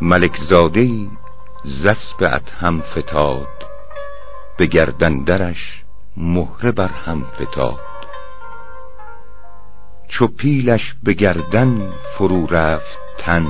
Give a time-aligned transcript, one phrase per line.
[0.00, 1.06] ملک زاده
[1.64, 2.22] زسب
[2.60, 3.48] هم فتاد
[4.58, 5.84] به گردندرش
[6.16, 7.80] مهره بر هم فتاد.
[10.08, 13.46] چو پیلش به گردن فرو رفت تن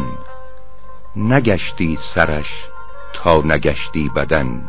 [1.20, 2.66] نگشتی سرش
[3.12, 4.68] تا نگشتی بدن.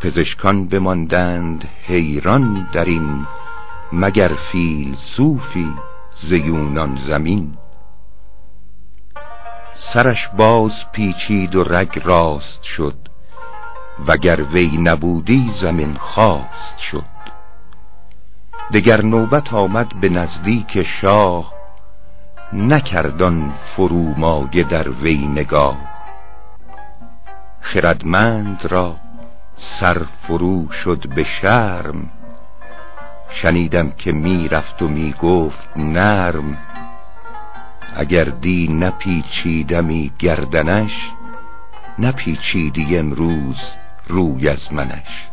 [0.00, 3.26] پزشکان بماندند حیران در این
[3.92, 5.74] مگر فیل صوفی
[6.12, 7.58] زیونان زمین.
[9.74, 12.96] سرش باز پیچید و رگ راست شد
[14.06, 17.04] وگر وی نبودی زمین خواست شد.
[18.72, 21.63] دگر نوبت آمد به نزدیک شاه
[22.54, 25.76] نکردان فرومایه در وی نگاه.
[27.60, 28.96] خردمند را
[29.56, 32.10] سر فرو شد به شرم.
[33.30, 36.58] شنیدم که می رفت و می گفت نرم.
[37.96, 41.10] اگر دی نپیچیدمی گردنش
[41.98, 43.72] نپیچیدی امروز
[44.08, 45.28] روی از منش.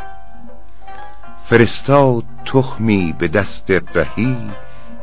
[1.46, 4.38] فرستاد تخمی به دست رهی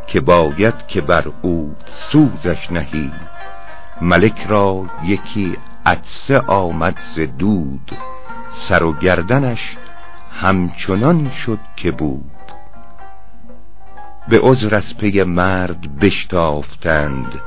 [0.09, 3.13] که باید که بر او سوزش نهی.
[4.01, 5.57] ملک را یکی
[5.87, 7.93] عدسه آمد ز دود
[8.51, 9.77] سر و گردنش
[10.33, 12.31] همچنان شد که بود.
[14.29, 17.41] به عذر از پی مرد بشتافتند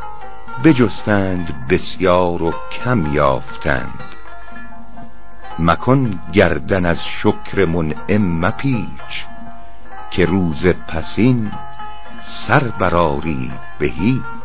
[0.63, 4.03] بجستند بسیار و کم یافتند.
[5.59, 9.25] مکن گردن از شکر منعم مپیچ
[10.11, 11.51] که روز پسین
[12.23, 14.40] سر براری به هیچ.